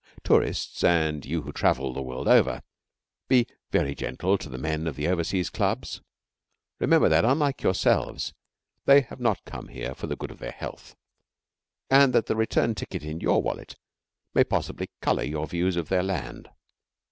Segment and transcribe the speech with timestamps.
[0.23, 2.63] Tourists and you who travel the world over,
[3.27, 6.01] be very gentle to the men of the Overseas Clubs.
[6.79, 8.33] Remember that, unlike yourselves,
[8.85, 10.95] they have not come here for the good of their health,
[11.91, 13.75] and that the return ticket in your wallet
[14.33, 16.49] may possibly colour your views of their land.